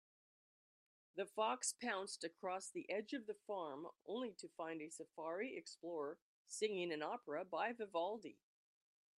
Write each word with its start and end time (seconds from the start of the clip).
The 1.13 1.27
fox 1.27 1.73
pounced 1.79 2.23
across 2.23 2.71
the 2.71 2.89
edge 2.89 3.13
of 3.13 3.27
the 3.27 3.35
farm, 3.35 3.85
only 4.07 4.33
to 4.39 4.49
find 4.49 4.81
a 4.81 4.89
safari 4.89 5.55
explorer 5.55 6.17
singing 6.47 6.91
an 6.91 7.03
opera 7.03 7.45
by 7.45 7.73
Vivaldi. 7.73 8.39